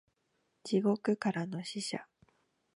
[0.63, 2.07] 地獄からの使者